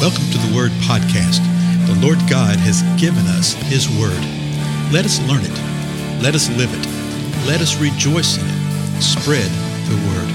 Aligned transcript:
Welcome 0.00 0.30
to 0.30 0.38
the 0.38 0.56
Word 0.56 0.70
Podcast. 0.88 1.44
The 1.86 1.94
Lord 2.00 2.16
God 2.20 2.56
has 2.56 2.80
given 2.98 3.26
us 3.26 3.52
His 3.52 3.86
Word. 3.86 4.18
Let 4.90 5.04
us 5.04 5.20
learn 5.28 5.42
it. 5.44 6.22
Let 6.22 6.34
us 6.34 6.48
live 6.56 6.72
it. 6.72 6.86
Let 7.46 7.60
us 7.60 7.78
rejoice 7.78 8.38
in 8.38 8.46
it. 8.46 9.02
Spread 9.02 9.50
the 9.90 9.96
Word. 10.08 10.30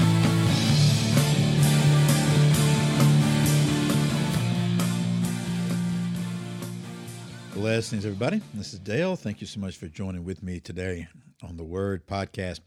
Blessings, 7.54 8.06
everybody. 8.06 8.40
This 8.54 8.72
is 8.72 8.78
Dale. 8.78 9.16
Thank 9.16 9.40
you 9.40 9.48
so 9.48 9.58
much 9.58 9.76
for 9.76 9.88
joining 9.88 10.22
with 10.24 10.44
me 10.44 10.60
today 10.60 11.08
on 11.42 11.56
the 11.56 11.64
Word 11.64 12.06
Podcast. 12.06 12.60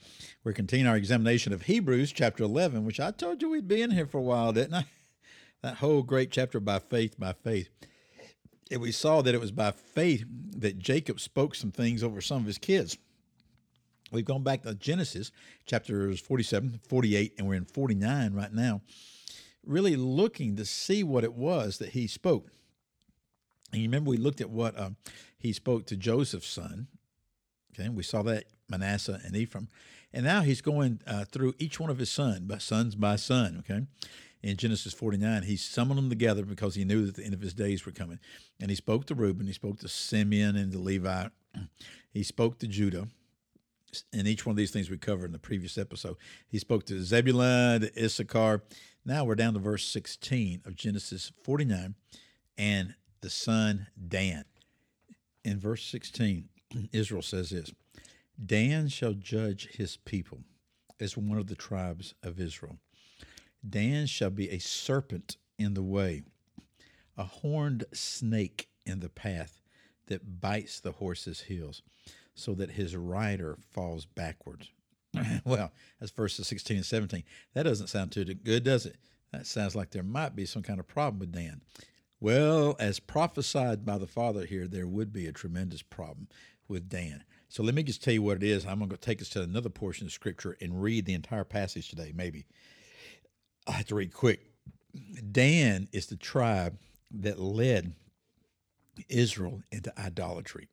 We're 0.43 0.51
continuing 0.51 0.89
our 0.89 0.97
examination 0.97 1.53
of 1.53 1.61
Hebrews 1.61 2.11
chapter 2.11 2.43
11, 2.43 2.83
which 2.83 2.99
I 2.99 3.11
told 3.11 3.41
you 3.41 3.49
we'd 3.49 3.69
be 3.69 3.81
in 3.81 3.91
here 3.91 4.05
for 4.05 4.17
a 4.17 4.21
while, 4.21 4.51
didn't 4.51 4.73
I? 4.73 4.85
that 5.61 5.75
whole 5.77 6.03
great 6.03 6.31
chapter 6.31 6.59
by 6.59 6.79
faith, 6.79 7.19
by 7.19 7.33
faith. 7.33 7.69
And 8.71 8.81
we 8.81 8.91
saw 8.91 9.21
that 9.21 9.33
it 9.33 9.41
was 9.41 9.51
by 9.51 9.71
faith 9.71 10.25
that 10.57 10.77
Jacob 10.77 11.19
spoke 11.19 11.55
some 11.55 11.71
things 11.71 12.03
over 12.03 12.21
some 12.21 12.37
of 12.37 12.45
his 12.45 12.57
kids. 12.57 12.97
We've 14.11 14.25
gone 14.25 14.43
back 14.43 14.63
to 14.63 14.73
Genesis 14.73 15.31
chapters 15.65 16.19
47, 16.19 16.79
48, 16.87 17.33
and 17.37 17.47
we're 17.47 17.55
in 17.55 17.65
49 17.65 18.33
right 18.33 18.53
now, 18.53 18.81
really 19.65 19.95
looking 19.95 20.55
to 20.55 20.65
see 20.65 21.03
what 21.03 21.23
it 21.23 21.33
was 21.33 21.77
that 21.77 21.89
he 21.89 22.07
spoke. 22.07 22.51
And 23.71 23.81
you 23.81 23.87
remember 23.87 24.09
we 24.09 24.17
looked 24.17 24.41
at 24.41 24.49
what 24.49 24.77
uh, 24.77 24.91
he 25.37 25.53
spoke 25.53 25.85
to 25.87 25.97
Joseph's 25.97 26.47
son. 26.47 26.87
Okay, 27.73 27.89
we 27.89 28.03
saw 28.03 28.21
that 28.23 28.45
Manasseh 28.69 29.19
and 29.23 29.35
Ephraim, 29.35 29.69
and 30.13 30.25
now 30.25 30.41
he's 30.41 30.61
going 30.61 31.01
uh, 31.05 31.25
through 31.25 31.53
each 31.59 31.79
one 31.79 31.89
of 31.89 31.99
his 31.99 32.09
sons, 32.09 32.39
by 32.41 32.57
sons 32.57 32.95
by 32.95 33.15
son. 33.15 33.57
Okay, 33.59 33.85
in 34.41 34.55
Genesis 34.55 34.93
49, 34.93 35.43
he 35.43 35.57
summoned 35.57 35.97
them 35.97 36.09
together 36.09 36.45
because 36.45 36.75
he 36.75 36.85
knew 36.85 37.05
that 37.05 37.15
the 37.15 37.23
end 37.23 37.33
of 37.33 37.41
his 37.41 37.53
days 37.53 37.85
were 37.85 37.91
coming. 37.91 38.19
And 38.59 38.69
he 38.69 38.75
spoke 38.75 39.05
to 39.07 39.15
Reuben, 39.15 39.47
he 39.47 39.53
spoke 39.53 39.79
to 39.79 39.89
Simeon 39.89 40.55
and 40.55 40.71
to 40.71 40.77
Levi, 40.77 41.27
he 42.11 42.23
spoke 42.23 42.59
to 42.59 42.67
Judah. 42.67 43.07
And 44.13 44.27
each 44.27 44.45
one 44.45 44.51
of 44.51 44.57
these 44.57 44.71
things 44.71 44.89
we 44.89 44.97
covered 44.97 45.25
in 45.25 45.31
the 45.31 45.39
previous 45.39 45.75
episode. 45.75 46.17
He 46.47 46.59
spoke 46.59 46.85
to 46.85 47.03
Zebulun, 47.03 47.81
to 47.81 48.05
Issachar. 48.05 48.61
Now 49.03 49.25
we're 49.25 49.33
down 49.33 49.53
to 49.55 49.59
verse 49.59 49.83
16 49.85 50.61
of 50.63 50.75
Genesis 50.75 51.31
49 51.43 51.95
and 52.55 52.93
the 53.21 53.31
son 53.31 53.87
Dan. 54.07 54.45
In 55.43 55.59
verse 55.59 55.83
16, 55.85 56.49
Israel 56.91 57.21
says 57.21 57.49
this 57.49 57.71
Dan 58.43 58.87
shall 58.87 59.13
judge 59.13 59.69
his 59.71 59.97
people 59.97 60.39
as 60.99 61.17
one 61.17 61.37
of 61.37 61.47
the 61.47 61.55
tribes 61.55 62.13
of 62.23 62.39
Israel. 62.39 62.77
Dan 63.67 64.05
shall 64.05 64.29
be 64.29 64.49
a 64.49 64.59
serpent 64.59 65.37
in 65.57 65.73
the 65.73 65.83
way, 65.83 66.23
a 67.17 67.23
horned 67.23 67.85
snake 67.93 68.69
in 68.85 68.99
the 68.99 69.09
path 69.09 69.61
that 70.07 70.41
bites 70.41 70.79
the 70.79 70.93
horse's 70.93 71.41
heels, 71.41 71.81
so 72.33 72.53
that 72.53 72.71
his 72.71 72.95
rider 72.95 73.57
falls 73.71 74.05
backwards. 74.05 74.71
well, 75.45 75.71
that's 75.99 76.11
verses 76.11 76.47
16 76.47 76.77
and 76.77 76.85
17. 76.85 77.23
That 77.53 77.63
doesn't 77.63 77.87
sound 77.87 78.11
too 78.11 78.23
good, 78.25 78.63
does 78.63 78.85
it? 78.85 78.95
That 79.33 79.45
sounds 79.45 79.75
like 79.75 79.91
there 79.91 80.03
might 80.03 80.35
be 80.35 80.45
some 80.45 80.63
kind 80.63 80.79
of 80.79 80.87
problem 80.87 81.19
with 81.19 81.31
Dan. 81.31 81.61
Well, 82.21 82.75
as 82.79 82.99
prophesied 82.99 83.85
by 83.85 83.97
the 83.97 84.07
Father 84.07 84.45
here, 84.45 84.67
there 84.67 84.87
would 84.87 85.13
be 85.13 85.25
a 85.27 85.31
tremendous 85.31 85.81
problem 85.81 86.27
with 86.69 86.89
Dan. 86.89 87.23
So 87.49 87.63
let 87.63 87.73
me 87.73 87.83
just 87.83 88.03
tell 88.03 88.13
you 88.13 88.21
what 88.21 88.37
it 88.37 88.43
is. 88.43 88.65
I'm 88.65 88.77
going 88.77 88.89
to 88.91 88.97
take 88.97 89.21
us 89.21 89.29
to 89.29 89.41
another 89.41 89.69
portion 89.69 90.05
of 90.05 90.13
Scripture 90.13 90.55
and 90.61 90.81
read 90.81 91.05
the 91.05 91.13
entire 91.13 91.43
passage 91.43 91.89
today, 91.89 92.13
maybe. 92.15 92.45
I 93.67 93.73
have 93.73 93.87
to 93.87 93.95
read 93.95 94.13
quick. 94.13 94.41
Dan 95.31 95.87
is 95.91 96.07
the 96.07 96.15
tribe 96.15 96.77
that 97.11 97.39
led 97.39 97.93
Israel 99.07 99.61
into 99.71 99.97
idolatry. 99.99 100.67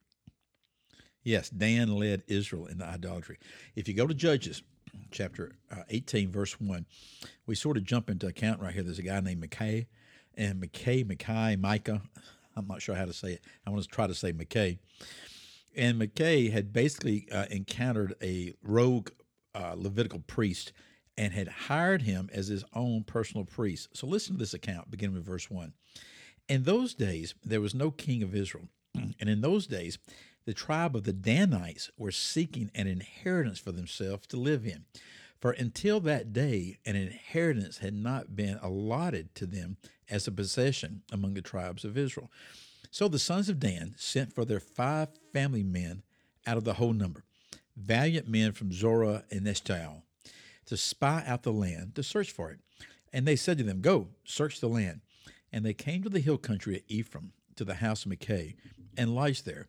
Yes, 1.23 1.51
Dan 1.51 1.89
led 1.97 2.23
Israel 2.29 2.67
into 2.67 2.85
idolatry. 2.85 3.39
If 3.75 3.89
you 3.89 3.95
go 3.95 4.07
to 4.07 4.15
Judges 4.15 4.63
chapter 5.11 5.57
uh, 5.73 5.83
18, 5.89 6.31
verse 6.31 6.61
1, 6.61 6.87
we 7.47 7.55
sort 7.55 7.77
of 7.77 7.85
jump 7.85 8.11
into 8.11 8.27
account 8.27 8.61
right 8.61 8.73
here. 8.73 8.83
There's 8.83 8.99
a 8.99 9.03
guy 9.03 9.21
named 9.21 9.43
McKay, 9.43 9.87
and 10.37 10.63
McKay, 10.63 11.05
McKay, 11.05 11.59
Micah, 11.59 12.03
I'm 12.57 12.67
not 12.67 12.81
sure 12.81 12.95
how 12.95 13.05
to 13.05 13.13
say 13.13 13.33
it. 13.33 13.43
I 13.67 13.71
want 13.71 13.83
to 13.83 13.89
try 13.89 14.07
to 14.07 14.15
say 14.15 14.33
McKay. 14.33 14.79
And 15.77 16.01
McKay 16.01 16.51
had 16.51 16.73
basically 16.73 17.29
uh, 17.31 17.47
encountered 17.51 18.15
a 18.23 18.55
rogue 18.63 19.11
uh, 19.55 19.75
Levitical 19.77 20.21
priest 20.21 20.73
and 21.19 21.33
had 21.33 21.49
hired 21.49 22.03
him 22.03 22.29
as 22.33 22.49
his 22.49 22.65
own 22.75 23.05
personal 23.05 23.45
priest. 23.45 23.89
So 23.93 24.07
listen 24.07 24.35
to 24.35 24.39
this 24.39 24.55
account, 24.55 24.91
beginning 24.91 25.17
with 25.17 25.25
verse 25.25 25.51
1. 25.51 25.73
In 26.49 26.63
those 26.63 26.95
days, 26.95 27.35
there 27.45 27.61
was 27.61 27.75
no 27.75 27.91
king 27.91 28.23
of 28.23 28.35
Israel. 28.35 28.69
And 29.21 29.29
in 29.29 29.41
those 29.41 29.67
days, 29.67 29.99
the 30.47 30.55
tribe 30.55 30.95
of 30.95 31.05
the 31.05 31.13
Danites 31.13 31.91
were 31.99 32.13
seeking 32.13 32.71
an 32.75 32.87
inheritance 32.87 33.59
for 33.59 33.73
themselves 33.73 34.27
to 34.29 34.37
live 34.37 34.65
in. 34.65 34.85
For 35.41 35.51
until 35.51 36.01
that 36.01 36.33
day, 36.33 36.79
an 36.87 36.97
inheritance 36.97 37.79
had 37.79 37.95
not 37.95 38.37
been 38.37 38.59
allotted 38.63 39.35
to 39.35 39.47
them 39.47 39.77
as 40.09 40.27
a 40.27 40.33
possession 40.33 41.03
among 41.13 41.35
the 41.35 41.43
tribes 41.43 41.85
of 41.85 41.99
Israel. 41.99 42.31
So 42.91 43.09
the 43.09 43.19
sons 43.19 43.49
of 43.49 43.61
Dan 43.61 43.95
sent 43.97 44.35
for 44.35 44.45
their 44.45 44.61
five 44.61 45.09
family 45.33 45.63
men 45.63 46.03
out 46.47 46.57
of 46.57 46.65
the 46.65 46.75
whole 46.75 46.93
number, 46.93 47.25
valiant 47.77 48.29
men 48.29 48.53
from 48.53 48.73
Zorah 48.73 49.25
and 49.31 49.47
Eshtaol 49.47 50.03
to 50.67 50.77
spy 50.77 51.23
out 51.27 51.43
the 51.43 51.53
land, 51.53 51.95
to 51.95 52.03
search 52.03 52.31
for 52.31 52.51
it. 52.51 52.59
And 53.13 53.27
they 53.27 53.37
said 53.37 53.59
to 53.59 53.65
them, 53.65 53.81
Go, 53.81 54.09
search 54.25 54.61
the 54.61 54.69
land. 54.69 55.01
And 55.53 55.65
they 55.65 55.73
came 55.73 56.03
to 56.03 56.09
the 56.09 56.21
hill 56.21 56.39
country 56.39 56.77
of 56.77 56.83
Ephraim, 56.89 57.33
to 57.57 57.65
the 57.65 57.75
house 57.75 58.05
of 58.05 58.11
Micah, 58.11 58.49
and 58.97 59.15
lodged 59.15 59.47
there. 59.47 59.69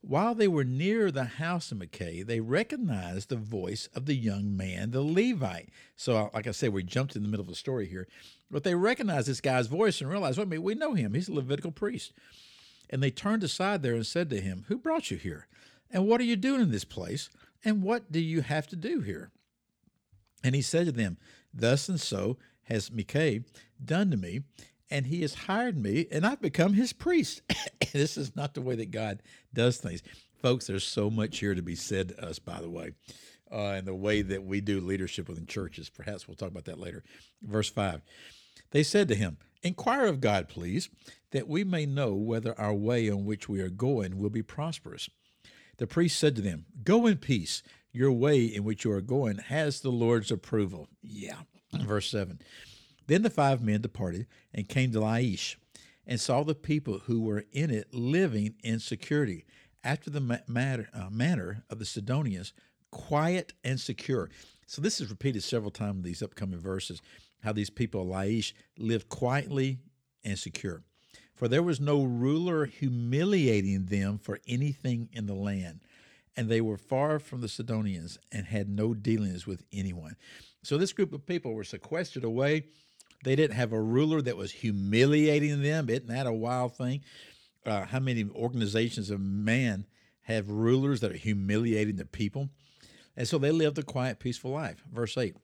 While 0.00 0.36
they 0.36 0.46
were 0.46 0.64
near 0.64 1.10
the 1.10 1.24
house 1.24 1.72
of 1.72 1.78
Micah, 1.78 2.24
they 2.24 2.40
recognized 2.40 3.28
the 3.28 3.36
voice 3.36 3.88
of 3.92 4.06
the 4.06 4.14
young 4.14 4.56
man, 4.56 4.92
the 4.92 5.02
Levite. 5.02 5.70
So, 5.96 6.30
like 6.32 6.46
I 6.46 6.52
said, 6.52 6.72
we 6.72 6.84
jumped 6.84 7.16
in 7.16 7.22
the 7.22 7.28
middle 7.28 7.42
of 7.42 7.48
the 7.48 7.56
story 7.56 7.86
here. 7.86 8.06
But 8.48 8.62
they 8.62 8.76
recognized 8.76 9.26
this 9.26 9.40
guy's 9.40 9.66
voice 9.66 10.00
and 10.00 10.08
realized, 10.08 10.38
wait 10.38 10.44
a 10.44 10.46
minute, 10.46 10.62
we 10.62 10.74
know 10.76 10.94
him. 10.94 11.14
He's 11.14 11.28
a 11.28 11.34
Levitical 11.34 11.72
priest. 11.72 12.12
And 12.90 13.02
they 13.02 13.10
turned 13.10 13.42
aside 13.42 13.82
there 13.82 13.94
and 13.94 14.06
said 14.06 14.30
to 14.30 14.40
him, 14.40 14.64
Who 14.68 14.78
brought 14.78 15.10
you 15.10 15.16
here? 15.16 15.46
And 15.90 16.06
what 16.06 16.20
are 16.20 16.24
you 16.24 16.36
doing 16.36 16.60
in 16.60 16.70
this 16.70 16.84
place? 16.84 17.30
And 17.64 17.82
what 17.82 18.12
do 18.12 18.20
you 18.20 18.42
have 18.42 18.66
to 18.68 18.76
do 18.76 19.00
here? 19.00 19.30
And 20.44 20.54
he 20.54 20.62
said 20.62 20.86
to 20.86 20.92
them, 20.92 21.18
Thus 21.52 21.88
and 21.88 22.00
so 22.00 22.36
has 22.64 22.92
Micah 22.92 23.40
done 23.84 24.10
to 24.10 24.16
me, 24.16 24.42
and 24.90 25.06
he 25.06 25.22
has 25.22 25.34
hired 25.34 25.76
me, 25.76 26.06
and 26.12 26.26
I've 26.26 26.40
become 26.40 26.74
his 26.74 26.92
priest. 26.92 27.42
this 27.92 28.16
is 28.16 28.36
not 28.36 28.54
the 28.54 28.60
way 28.60 28.76
that 28.76 28.90
God 28.90 29.22
does 29.52 29.78
things. 29.78 30.02
Folks, 30.40 30.66
there's 30.66 30.86
so 30.86 31.10
much 31.10 31.38
here 31.38 31.54
to 31.54 31.62
be 31.62 31.74
said 31.74 32.10
to 32.10 32.24
us, 32.24 32.38
by 32.38 32.60
the 32.60 32.70
way, 32.70 32.92
uh, 33.50 33.70
and 33.70 33.86
the 33.86 33.94
way 33.94 34.22
that 34.22 34.44
we 34.44 34.60
do 34.60 34.80
leadership 34.80 35.28
within 35.28 35.46
churches. 35.46 35.88
Perhaps 35.88 36.28
we'll 36.28 36.36
talk 36.36 36.50
about 36.50 36.66
that 36.66 36.78
later. 36.78 37.02
Verse 37.42 37.70
5 37.70 38.02
They 38.70 38.82
said 38.82 39.08
to 39.08 39.14
him, 39.14 39.38
Inquire 39.62 40.06
of 40.06 40.20
God, 40.20 40.48
please, 40.48 40.88
that 41.32 41.48
we 41.48 41.64
may 41.64 41.86
know 41.86 42.14
whether 42.14 42.58
our 42.58 42.74
way 42.74 43.10
on 43.10 43.24
which 43.24 43.48
we 43.48 43.60
are 43.60 43.70
going 43.70 44.18
will 44.18 44.30
be 44.30 44.42
prosperous. 44.42 45.08
The 45.78 45.86
priest 45.86 46.18
said 46.18 46.36
to 46.36 46.42
them, 46.42 46.66
Go 46.84 47.06
in 47.06 47.18
peace 47.18 47.62
your 47.92 48.12
way 48.12 48.44
in 48.44 48.64
which 48.64 48.84
you 48.84 48.92
are 48.92 49.00
going 49.00 49.38
has 49.38 49.80
the 49.80 49.90
Lord's 49.90 50.30
approval. 50.30 50.88
Yeah. 51.02 51.38
Verse 51.72 52.10
7. 52.10 52.40
Then 53.06 53.22
the 53.22 53.30
five 53.30 53.62
men 53.62 53.80
departed 53.80 54.26
and 54.52 54.68
came 54.68 54.92
to 54.92 55.00
Laish 55.00 55.56
and 56.06 56.20
saw 56.20 56.42
the 56.42 56.54
people 56.54 57.00
who 57.06 57.20
were 57.20 57.44
in 57.52 57.70
it 57.70 57.92
living 57.94 58.54
in 58.62 58.80
security 58.80 59.44
after 59.82 60.10
the 60.10 60.42
matter, 60.48 60.88
uh, 60.92 61.08
manner 61.10 61.64
of 61.70 61.78
the 61.78 61.84
Sidonians, 61.84 62.52
quiet 62.90 63.52
and 63.62 63.80
secure. 63.80 64.30
So 64.66 64.82
this 64.82 65.00
is 65.00 65.10
repeated 65.10 65.42
several 65.42 65.70
times 65.70 65.98
in 65.98 66.02
these 66.02 66.22
upcoming 66.22 66.60
verses, 66.60 67.00
how 67.42 67.52
these 67.52 67.70
people 67.70 68.02
of 68.02 68.08
Laish 68.08 68.52
lived 68.78 69.08
quietly 69.08 69.78
and 70.24 70.38
secure. 70.38 70.82
For 71.34 71.48
there 71.48 71.62
was 71.62 71.80
no 71.80 72.02
ruler 72.02 72.64
humiliating 72.66 73.86
them 73.86 74.18
for 74.18 74.40
anything 74.46 75.08
in 75.12 75.26
the 75.26 75.34
land 75.34 75.80
and 76.36 76.48
they 76.48 76.60
were 76.60 76.76
far 76.76 77.18
from 77.18 77.40
the 77.40 77.48
Sidonians 77.48 78.18
and 78.30 78.46
had 78.46 78.68
no 78.68 78.92
dealings 78.92 79.46
with 79.46 79.64
anyone. 79.72 80.16
So 80.62 80.76
this 80.76 80.92
group 80.92 81.12
of 81.12 81.26
people 81.26 81.54
were 81.54 81.64
sequestered 81.64 82.24
away. 82.24 82.64
They 83.24 83.36
didn't 83.36 83.56
have 83.56 83.72
a 83.72 83.80
ruler 83.80 84.20
that 84.22 84.36
was 84.36 84.52
humiliating 84.52 85.62
them. 85.62 85.88
Isn't 85.88 86.08
that 86.08 86.26
a 86.26 86.32
wild 86.32 86.76
thing? 86.76 87.02
Uh, 87.64 87.86
how 87.86 88.00
many 88.00 88.28
organizations 88.34 89.10
of 89.10 89.20
man 89.20 89.86
have 90.22 90.50
rulers 90.50 91.00
that 91.00 91.12
are 91.12 91.16
humiliating 91.16 91.96
the 91.96 92.04
people? 92.04 92.50
And 93.16 93.26
so 93.26 93.38
they 93.38 93.50
lived 93.50 93.78
a 93.78 93.82
quiet, 93.82 94.18
peaceful 94.18 94.50
life. 94.50 94.82
Verse 94.92 95.16
8. 95.16 95.36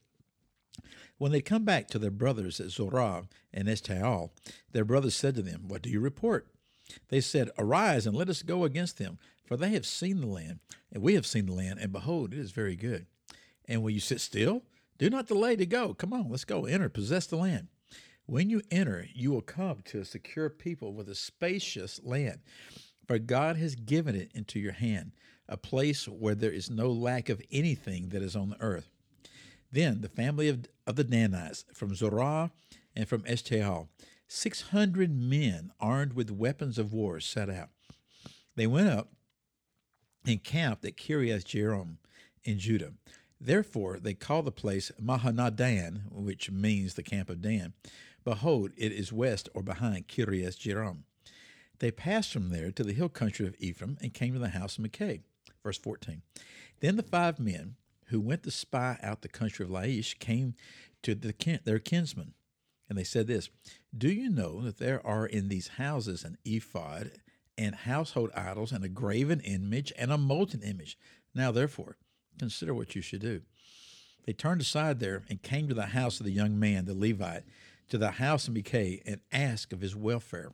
When 1.19 1.33
they 1.33 1.41
come 1.41 1.65
back 1.65 1.89
to 1.89 1.99
their 1.99 2.11
brothers 2.11 2.61
at 2.61 2.71
Zorah 2.71 3.25
and 3.53 3.69
Eshtaol, 3.69 4.31
their 4.73 4.85
brothers 4.85 5.15
said 5.15 5.35
to 5.37 5.43
them, 5.43 5.65
What 5.69 5.83
do 5.83 5.91
you 5.91 6.01
report? 6.01 6.49
They 7.09 7.21
said, 7.21 7.51
Arise 7.59 8.07
and 8.07 8.17
let 8.17 8.29
us 8.29 8.43
go 8.43 8.65
against 8.65 8.99
them, 8.99 9.19
for 9.45 9.57
they 9.57 9.71
have 9.71 9.87
seen 9.87 10.21
the 10.21 10.27
land, 10.27 10.61
and 10.91 11.03
we 11.03 11.15
have 11.15 11.27
seen 11.27 11.47
the 11.47 11.53
land, 11.53 11.79
and 11.79 11.93
behold, 11.93 12.33
it 12.33 12.39
is 12.39 12.51
very 12.51 12.77
good. 12.77 13.07
And 13.67 13.83
will 13.83 13.91
you 13.91 14.01
sit 14.01 14.21
still? 14.21 14.63
Do 14.99 15.09
not 15.11 15.29
delay 15.29 15.57
to 15.57 15.67
go. 15.67 15.95
Come 15.95 16.13
on, 16.13 16.29
let's 16.29 16.45
go. 16.45 16.65
Enter, 16.65 16.89
possess 16.89 17.27
the 17.27 17.37
land. 17.37 17.69
When 18.27 18.51
you 18.51 18.63
enter, 18.71 19.07
you 19.13 19.31
will 19.31 19.43
come 19.43 19.81
to 19.87 20.01
a 20.01 20.05
secure 20.05 20.49
people 20.49 20.93
with 20.93 21.09
a 21.09 21.15
spacious 21.15 22.01
land, 22.03 22.41
for 23.13 23.19
God 23.19 23.59
has 23.59 23.75
given 23.75 24.17
it 24.17 24.31
into 24.35 24.59
your 24.59 24.73
hand, 24.73 25.13
a 25.47 25.59
place 25.59 26.09
where 26.09 26.35
there 26.35 26.51
is 26.51 26.71
no 26.71 26.91
lack 26.91 27.29
of 27.29 27.43
anything 27.51 28.09
that 28.09 28.23
is 28.23 28.35
on 28.35 28.49
the 28.49 28.59
earth. 28.59 28.89
Then 29.71 30.01
the 30.01 30.09
family 30.09 30.49
of, 30.49 30.65
of 30.87 30.97
the 30.97 31.05
Danites 31.05 31.67
from 31.75 31.95
Zorah 31.95 32.53
and 32.97 33.07
from 33.07 33.23
six 34.29 34.63
hundred 34.63 35.11
men 35.11 35.73
armed 35.79 36.15
with 36.15 36.31
weapons 36.31 36.79
of 36.79 36.95
war 36.95 37.21
set 37.21 37.51
out. 37.51 37.69
They 38.57 38.67
went 38.67 38.89
up 38.89 39.13
and 40.27 40.43
camped 40.43 40.87
at 40.87 40.97
Kiriath 40.97 41.45
Jearim 41.45 41.97
in 42.45 42.59
Judah. 42.59 42.95
Therefore, 43.39 43.99
they 44.01 44.15
call 44.15 44.43
the 44.43 44.51
place 44.51 44.91
Mahaneh-dan, 44.99 46.05
which 46.11 46.51
means 46.51 46.95
the 46.95 47.03
camp 47.03 47.29
of 47.29 47.43
Dan. 47.43 47.75
Behold, 48.25 48.71
it 48.79 48.91
is 48.91 49.13
west 49.13 49.51
or 49.53 49.63
behind 49.63 50.09
Kiriath 50.09 50.57
Jearim. 50.57 51.01
They 51.83 51.91
passed 51.91 52.33
from 52.33 52.51
there 52.51 52.71
to 52.71 52.85
the 52.85 52.93
hill 52.93 53.09
country 53.09 53.45
of 53.45 53.57
Ephraim 53.59 53.99
and 54.01 54.15
came 54.15 54.35
to 54.35 54.39
the 54.39 54.51
house 54.51 54.79
of 54.79 54.85
Micah. 54.85 55.19
Verse 55.65 55.79
14. 55.79 56.23
Then 56.79 56.95
the 56.95 57.03
five 57.03 57.41
men 57.41 57.75
who 58.07 58.21
went 58.21 58.45
to 58.45 58.53
spy 58.53 58.99
out 59.03 59.23
the 59.23 59.29
country 59.29 59.65
of 59.65 59.71
Laish 59.73 60.17
came 60.21 60.55
to 61.03 61.17
the, 61.17 61.35
their 61.65 61.81
kinsmen, 61.81 62.35
and 62.89 62.97
they 62.97 63.03
said 63.03 63.27
this 63.27 63.51
Do 63.97 64.13
you 64.13 64.31
know 64.31 64.63
that 64.63 64.79
there 64.79 65.05
are 65.05 65.27
in 65.27 65.49
these 65.49 65.69
houses 65.77 66.23
an 66.23 66.39
ephod 66.45 67.11
and 67.59 67.75
household 67.75 68.31
idols 68.37 68.71
and 68.71 68.85
a 68.85 68.89
graven 68.89 69.41
image 69.41 69.93
and 69.99 70.13
a 70.13 70.19
molten 70.19 70.63
image? 70.63 70.97
Now, 71.35 71.51
therefore, 71.51 71.97
consider 72.39 72.75
what 72.75 72.95
you 72.95 73.03
should 73.03 73.23
do. 73.23 73.41
They 74.25 74.33
turned 74.33 74.61
aside 74.61 75.01
there 75.01 75.25
and 75.29 75.43
came 75.43 75.67
to 75.67 75.75
the 75.75 75.87
house 75.87 76.21
of 76.21 76.27
the 76.27 76.33
young 76.33 76.61
man, 76.61 76.85
the 76.85 76.95
Levite, 76.95 77.43
to 77.89 77.99
the 77.99 78.13
house 78.13 78.47
of 78.47 78.55
Micah, 78.55 78.99
and 79.05 79.21
asked 79.33 79.73
of 79.73 79.81
his 79.81 79.97
welfare. 79.97 80.53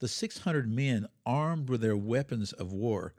The 0.00 0.08
six 0.08 0.38
hundred 0.38 0.70
men, 0.70 1.06
armed 1.24 1.68
with 1.68 1.80
their 1.80 1.96
weapons 1.96 2.52
of 2.52 2.72
war, 2.72 3.14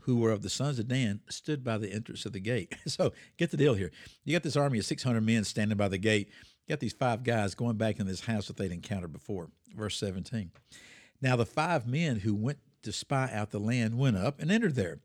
who 0.00 0.16
were 0.16 0.30
of 0.30 0.42
the 0.42 0.50
sons 0.50 0.78
of 0.78 0.88
Dan, 0.88 1.20
stood 1.28 1.62
by 1.62 1.78
the 1.78 1.92
entrance 1.92 2.26
of 2.26 2.32
the 2.32 2.40
gate. 2.40 2.74
So 2.86 3.12
get 3.36 3.50
the 3.50 3.56
deal 3.56 3.74
here. 3.74 3.90
You 4.24 4.32
got 4.32 4.42
this 4.42 4.56
army 4.56 4.78
of 4.78 4.84
600 4.84 5.20
men 5.20 5.44
standing 5.44 5.78
by 5.78 5.88
the 5.88 5.98
gate. 5.98 6.28
You 6.66 6.72
got 6.72 6.80
these 6.80 6.92
five 6.92 7.22
guys 7.22 7.54
going 7.54 7.76
back 7.76 8.00
in 8.00 8.06
this 8.06 8.24
house 8.24 8.48
that 8.48 8.56
they'd 8.56 8.72
encountered 8.72 9.12
before. 9.12 9.50
Verse 9.74 9.96
17. 9.98 10.50
Now 11.20 11.36
the 11.36 11.46
five 11.46 11.86
men 11.86 12.20
who 12.20 12.34
went 12.34 12.58
to 12.82 12.92
spy 12.92 13.30
out 13.32 13.50
the 13.50 13.60
land 13.60 13.96
went 13.96 14.16
up 14.16 14.40
and 14.40 14.50
entered 14.50 14.74
there 14.74 15.00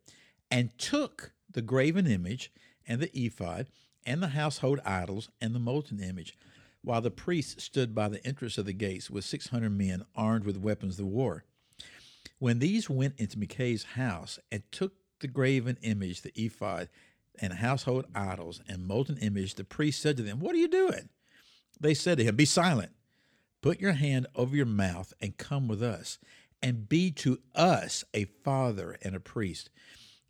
and 0.49 0.77
took 0.77 1.31
the 1.51 1.61
graven 1.61 2.07
image 2.07 2.51
and 2.87 2.99
the 2.99 3.11
ephod 3.17 3.67
and 4.05 4.21
the 4.21 4.29
household 4.29 4.79
idols 4.85 5.29
and 5.41 5.53
the 5.53 5.59
molten 5.59 5.99
image, 5.99 6.35
while 6.87 7.01
the 7.01 7.11
priests 7.11 7.65
stood 7.65 7.93
by 7.93 8.07
the 8.07 8.25
entrance 8.25 8.57
of 8.57 8.65
the 8.65 8.71
gates 8.71 9.09
with 9.09 9.25
600 9.25 9.69
men 9.69 10.05
armed 10.15 10.45
with 10.45 10.55
weapons 10.55 10.97
of 10.97 11.05
war. 11.05 11.43
When 12.39 12.59
these 12.59 12.89
went 12.89 13.15
into 13.17 13.37
Micah's 13.37 13.83
house 13.83 14.39
and 14.53 14.63
took 14.71 14.93
the 15.19 15.27
graven 15.27 15.77
image, 15.81 16.21
the 16.21 16.31
ephod, 16.41 16.87
and 17.41 17.51
household 17.51 18.05
idols 18.15 18.61
and 18.69 18.87
molten 18.87 19.17
image, 19.17 19.55
the 19.55 19.65
priest 19.65 20.01
said 20.01 20.15
to 20.15 20.23
them, 20.23 20.39
What 20.39 20.55
are 20.55 20.59
you 20.59 20.69
doing? 20.69 21.09
They 21.77 21.93
said 21.93 22.19
to 22.19 22.23
him, 22.23 22.37
Be 22.37 22.45
silent. 22.45 22.93
Put 23.61 23.81
your 23.81 23.91
hand 23.91 24.27
over 24.33 24.55
your 24.55 24.65
mouth 24.65 25.11
and 25.19 25.35
come 25.35 25.67
with 25.67 25.83
us, 25.83 26.19
and 26.63 26.87
be 26.87 27.11
to 27.11 27.39
us 27.53 28.05
a 28.13 28.25
father 28.45 28.97
and 29.01 29.13
a 29.13 29.19
priest. 29.19 29.69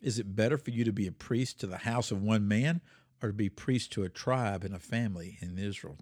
Is 0.00 0.18
it 0.18 0.34
better 0.34 0.58
for 0.58 0.70
you 0.70 0.82
to 0.82 0.92
be 0.92 1.06
a 1.06 1.12
priest 1.12 1.60
to 1.60 1.68
the 1.68 1.78
house 1.78 2.10
of 2.10 2.20
one 2.20 2.48
man 2.48 2.80
or 3.22 3.28
to 3.28 3.32
be 3.34 3.48
priest 3.48 3.92
to 3.92 4.02
a 4.02 4.08
tribe 4.08 4.64
and 4.64 4.74
a 4.74 4.80
family 4.80 5.38
in 5.40 5.56
Israel? 5.56 5.98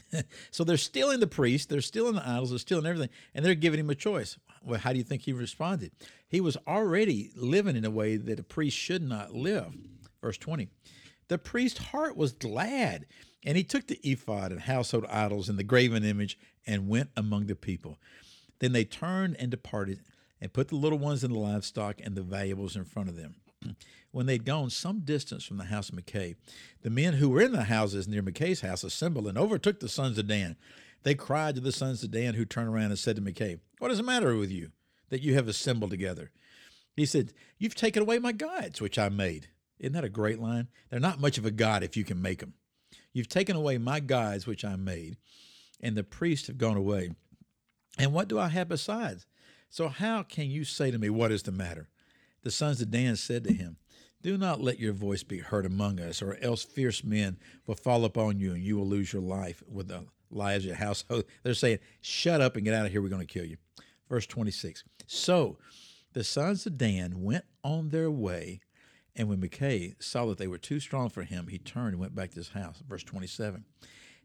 so 0.50 0.64
they're 0.64 0.76
stealing 0.76 1.20
the 1.20 1.26
priest, 1.26 1.68
they're 1.68 1.80
stealing 1.80 2.14
the 2.14 2.28
idols, 2.28 2.50
they're 2.50 2.58
stealing 2.58 2.86
everything, 2.86 3.10
and 3.34 3.44
they're 3.44 3.54
giving 3.54 3.80
him 3.80 3.90
a 3.90 3.94
choice. 3.94 4.38
Well, 4.64 4.80
how 4.80 4.92
do 4.92 4.98
you 4.98 5.04
think 5.04 5.22
he 5.22 5.32
responded? 5.32 5.92
He 6.28 6.40
was 6.40 6.56
already 6.66 7.30
living 7.34 7.76
in 7.76 7.84
a 7.84 7.90
way 7.90 8.16
that 8.16 8.40
a 8.40 8.44
priest 8.44 8.76
should 8.76 9.02
not 9.02 9.34
live. 9.34 9.72
Verse 10.20 10.38
20. 10.38 10.68
The 11.28 11.38
priest's 11.38 11.78
heart 11.78 12.16
was 12.16 12.32
glad, 12.32 13.06
and 13.44 13.56
he 13.56 13.64
took 13.64 13.86
the 13.86 14.00
ephod 14.02 14.52
and 14.52 14.60
household 14.60 15.06
idols 15.08 15.48
and 15.48 15.58
the 15.58 15.64
graven 15.64 16.04
image 16.04 16.38
and 16.66 16.88
went 16.88 17.10
among 17.16 17.46
the 17.46 17.56
people. 17.56 17.98
Then 18.60 18.72
they 18.72 18.84
turned 18.84 19.36
and 19.38 19.50
departed 19.50 20.00
and 20.40 20.52
put 20.52 20.68
the 20.68 20.76
little 20.76 20.98
ones 20.98 21.24
and 21.24 21.34
the 21.34 21.38
livestock 21.38 22.00
and 22.02 22.14
the 22.14 22.22
valuables 22.22 22.76
in 22.76 22.84
front 22.84 23.08
of 23.08 23.16
them. 23.16 23.36
When 24.12 24.26
they'd 24.26 24.44
gone 24.44 24.70
some 24.70 25.00
distance 25.00 25.44
from 25.44 25.56
the 25.56 25.64
house 25.64 25.88
of 25.88 25.94
Micah, 25.94 26.34
the 26.82 26.90
men 26.90 27.14
who 27.14 27.28
were 27.28 27.40
in 27.40 27.52
the 27.52 27.64
houses 27.64 28.06
near 28.06 28.22
Micah's 28.22 28.60
house 28.60 28.84
assembled 28.84 29.26
and 29.26 29.38
overtook 29.38 29.80
the 29.80 29.88
sons 29.88 30.18
of 30.18 30.26
Dan. 30.28 30.56
They 31.02 31.14
cried 31.14 31.56
to 31.56 31.60
the 31.60 31.72
sons 31.72 32.04
of 32.04 32.10
Dan, 32.10 32.34
who 32.34 32.44
turned 32.44 32.68
around 32.68 32.90
and 32.90 32.98
said 32.98 33.16
to 33.16 33.22
Micah, 33.22 33.58
What 33.78 33.90
is 33.90 33.96
the 33.98 34.04
matter 34.04 34.36
with 34.36 34.50
you 34.50 34.70
that 35.08 35.22
you 35.22 35.34
have 35.34 35.48
assembled 35.48 35.90
together? 35.90 36.30
He 36.94 37.06
said, 37.06 37.32
You've 37.58 37.74
taken 37.74 38.02
away 38.02 38.18
my 38.18 38.32
gods, 38.32 38.80
which 38.80 38.98
I 38.98 39.08
made. 39.08 39.48
Isn't 39.78 39.94
that 39.94 40.04
a 40.04 40.08
great 40.08 40.38
line? 40.38 40.68
They're 40.90 41.00
not 41.00 41.20
much 41.20 41.38
of 41.38 41.46
a 41.46 41.50
god 41.50 41.82
if 41.82 41.96
you 41.96 42.04
can 42.04 42.22
make 42.22 42.40
them. 42.40 42.54
You've 43.12 43.28
taken 43.28 43.56
away 43.56 43.78
my 43.78 44.00
gods, 44.00 44.46
which 44.46 44.64
I 44.64 44.76
made, 44.76 45.16
and 45.80 45.96
the 45.96 46.04
priests 46.04 46.46
have 46.46 46.58
gone 46.58 46.76
away. 46.76 47.10
And 47.98 48.12
what 48.12 48.28
do 48.28 48.38
I 48.38 48.48
have 48.48 48.68
besides? 48.68 49.26
So 49.70 49.88
how 49.88 50.22
can 50.22 50.50
you 50.50 50.64
say 50.64 50.90
to 50.90 50.98
me, 50.98 51.10
What 51.10 51.32
is 51.32 51.42
the 51.42 51.52
matter? 51.52 51.88
The 52.42 52.50
sons 52.50 52.80
of 52.80 52.90
Dan 52.90 53.16
said 53.16 53.44
to 53.44 53.52
him, 53.52 53.76
Do 54.20 54.36
not 54.36 54.60
let 54.60 54.80
your 54.80 54.92
voice 54.92 55.22
be 55.22 55.38
heard 55.38 55.64
among 55.64 56.00
us, 56.00 56.20
or 56.20 56.36
else 56.42 56.64
fierce 56.64 57.04
men 57.04 57.38
will 57.66 57.76
fall 57.76 58.04
upon 58.04 58.38
you, 58.38 58.52
and 58.52 58.62
you 58.62 58.76
will 58.76 58.86
lose 58.86 59.12
your 59.12 59.22
life 59.22 59.62
with 59.68 59.88
the 59.88 60.06
lives 60.30 60.64
of 60.64 60.68
your 60.68 60.76
household. 60.76 61.24
They're 61.42 61.54
saying, 61.54 61.78
Shut 62.00 62.40
up 62.40 62.56
and 62.56 62.64
get 62.64 62.74
out 62.74 62.86
of 62.86 62.92
here, 62.92 63.00
we're 63.00 63.08
going 63.08 63.26
to 63.26 63.32
kill 63.32 63.44
you. 63.44 63.58
Verse 64.08 64.26
26. 64.26 64.84
So 65.06 65.58
the 66.12 66.24
sons 66.24 66.66
of 66.66 66.76
Dan 66.76 67.22
went 67.22 67.44
on 67.62 67.90
their 67.90 68.10
way, 68.10 68.60
and 69.14 69.28
when 69.28 69.40
Micah 69.40 69.94
saw 70.00 70.26
that 70.26 70.38
they 70.38 70.48
were 70.48 70.58
too 70.58 70.80
strong 70.80 71.08
for 71.08 71.22
him, 71.22 71.46
he 71.46 71.58
turned 71.58 71.92
and 71.92 72.00
went 72.00 72.14
back 72.14 72.30
to 72.30 72.36
his 72.36 72.48
house. 72.48 72.82
Verse 72.86 73.04
27. 73.04 73.64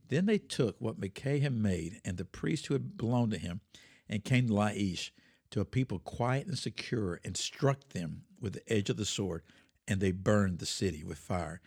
Then 0.09 0.25
they 0.25 0.37
took 0.37 0.75
what 0.79 0.99
Micah 0.99 1.39
had 1.39 1.53
made, 1.53 2.01
and 2.03 2.17
the 2.17 2.25
priest 2.25 2.65
who 2.65 2.73
had 2.73 2.97
belonged 2.97 3.31
to 3.31 3.37
him, 3.37 3.61
and 4.09 4.23
came 4.23 4.47
to 4.47 4.53
Laish 4.53 5.11
to 5.51 5.61
a 5.61 5.65
people 5.65 5.99
quiet 5.99 6.47
and 6.47 6.57
secure 6.57 7.19
and 7.23 7.37
struck 7.37 7.89
them 7.89 8.23
with 8.39 8.53
the 8.53 8.73
edge 8.73 8.89
of 8.89 8.97
the 8.97 9.05
sword, 9.05 9.43
and 9.87 9.99
they 9.99 10.11
burned 10.11 10.59
the 10.59 10.65
city 10.65 11.03
with 11.03 11.17
fire. 11.17 11.61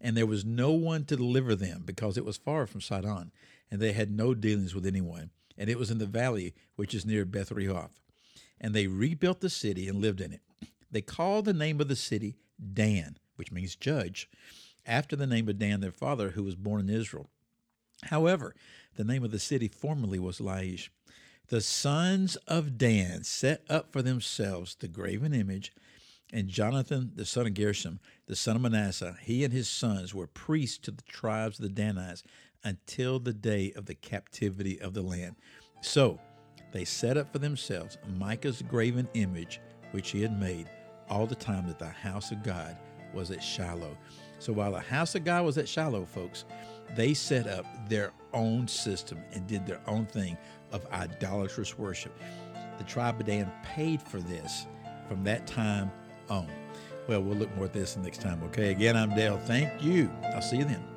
And 0.00 0.16
there 0.16 0.26
was 0.26 0.44
no 0.44 0.72
one 0.72 1.04
to 1.06 1.16
deliver 1.16 1.54
them 1.54 1.82
because 1.84 2.16
it 2.16 2.24
was 2.24 2.36
far 2.36 2.66
from 2.66 2.80
Sidon, 2.80 3.32
and 3.70 3.80
they 3.80 3.92
had 3.92 4.10
no 4.10 4.34
dealings 4.34 4.74
with 4.74 4.86
anyone. 4.86 5.30
And 5.58 5.68
it 5.68 5.78
was 5.78 5.90
in 5.90 5.98
the 5.98 6.06
valley 6.06 6.54
which 6.76 6.94
is 6.94 7.04
near 7.04 7.24
Beth 7.24 7.50
Rehob. 7.50 7.90
And 8.60 8.74
they 8.74 8.86
rebuilt 8.86 9.40
the 9.40 9.50
city 9.50 9.88
and 9.88 10.00
lived 10.00 10.20
in 10.20 10.32
it. 10.32 10.40
They 10.90 11.02
called 11.02 11.44
the 11.44 11.52
name 11.52 11.80
of 11.80 11.88
the 11.88 11.96
city 11.96 12.36
Dan, 12.72 13.16
which 13.36 13.52
means 13.52 13.76
judge, 13.76 14.28
after 14.86 15.16
the 15.16 15.26
name 15.26 15.48
of 15.48 15.58
Dan, 15.58 15.80
their 15.80 15.92
father, 15.92 16.30
who 16.30 16.42
was 16.42 16.56
born 16.56 16.80
in 16.80 16.90
Israel. 16.90 17.28
However, 18.04 18.54
the 18.96 19.04
name 19.04 19.22
of 19.22 19.30
the 19.30 19.38
city 19.38 19.68
formerly 19.68 20.18
was 20.18 20.40
Laish. 20.40 20.88
The 21.50 21.60
sons 21.60 22.36
of 22.46 22.78
Dan 22.78 23.24
set 23.24 23.64
up 23.68 23.92
for 23.92 24.02
themselves 24.02 24.76
the 24.76 24.86
graven 24.86 25.34
image, 25.34 25.72
and 26.32 26.46
Jonathan, 26.46 27.10
the 27.16 27.26
son 27.26 27.44
of 27.48 27.54
Gershom, 27.54 27.98
the 28.26 28.36
son 28.36 28.54
of 28.54 28.62
Manasseh, 28.62 29.16
he 29.20 29.42
and 29.42 29.52
his 29.52 29.68
sons 29.68 30.14
were 30.14 30.28
priests 30.28 30.78
to 30.78 30.92
the 30.92 31.02
tribes 31.02 31.58
of 31.58 31.64
the 31.64 31.68
Danites 31.68 32.22
until 32.62 33.18
the 33.18 33.32
day 33.32 33.72
of 33.74 33.86
the 33.86 33.96
captivity 33.96 34.80
of 34.80 34.94
the 34.94 35.02
land. 35.02 35.34
So 35.80 36.20
they 36.70 36.84
set 36.84 37.16
up 37.16 37.32
for 37.32 37.40
themselves 37.40 37.98
Micah's 38.16 38.62
graven 38.62 39.08
image, 39.14 39.60
which 39.90 40.12
he 40.12 40.22
had 40.22 40.38
made, 40.38 40.70
all 41.08 41.26
the 41.26 41.34
time 41.34 41.66
that 41.66 41.80
the 41.80 41.86
house 41.86 42.30
of 42.30 42.44
God 42.44 42.76
was 43.12 43.32
at 43.32 43.42
Shiloh. 43.42 43.98
So 44.38 44.52
while 44.52 44.70
the 44.70 44.78
house 44.78 45.16
of 45.16 45.24
God 45.24 45.44
was 45.44 45.58
at 45.58 45.68
Shiloh, 45.68 46.04
folks, 46.04 46.44
they 46.94 47.12
set 47.12 47.48
up 47.48 47.66
their 47.88 48.12
own 48.32 48.68
system 48.68 49.18
and 49.32 49.48
did 49.48 49.66
their 49.66 49.80
own 49.88 50.06
thing 50.06 50.38
of 50.72 50.86
idolatrous 50.92 51.78
worship. 51.78 52.18
The 52.78 52.84
tribe 52.84 53.20
of 53.20 53.26
Dan 53.26 53.50
paid 53.64 54.00
for 54.02 54.20
this 54.20 54.66
from 55.08 55.24
that 55.24 55.46
time 55.46 55.90
on. 56.28 56.48
Well, 57.08 57.22
we'll 57.22 57.36
look 57.36 57.54
more 57.56 57.64
at 57.66 57.72
this 57.72 57.96
next 57.96 58.20
time, 58.20 58.42
okay? 58.44 58.70
Again, 58.70 58.96
I'm 58.96 59.14
Dale. 59.14 59.38
Thank 59.38 59.82
you. 59.82 60.10
I'll 60.34 60.42
see 60.42 60.58
you 60.58 60.64
then. 60.64 60.89